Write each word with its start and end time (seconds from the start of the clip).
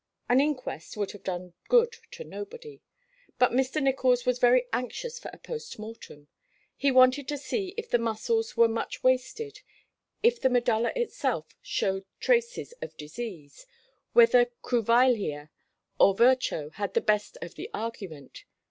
An 0.27 0.41
inquest 0.41 0.97
would 0.97 1.11
have 1.11 1.23
done 1.23 1.53
good 1.69 1.97
to 2.13 2.23
nobody; 2.23 2.81
but 3.37 3.51
Mr. 3.51 3.79
Nicholls 3.79 4.25
was 4.25 4.39
very 4.39 4.65
anxious 4.73 5.19
for 5.19 5.29
a 5.31 5.37
post 5.37 5.77
mortem. 5.77 6.27
He 6.75 6.89
wanted 6.89 7.27
to 7.27 7.37
see 7.37 7.75
if 7.77 7.87
the 7.91 7.99
muscles 7.99 8.57
were 8.57 8.67
much 8.67 9.03
wasted, 9.03 9.61
if 10.23 10.41
the 10.41 10.49
medulla 10.49 10.91
itself 10.95 11.55
showed 11.61 12.05
traces 12.19 12.71
of 12.81 12.97
disease 12.97 13.67
whether 14.13 14.45
Cruveilhier 14.63 15.51
or 15.99 16.15
Virchow 16.15 16.71
had 16.71 16.95
the 16.95 17.01
best 17.01 17.37
of 17.39 17.53
the 17.53 17.69
argument. 17.71 18.45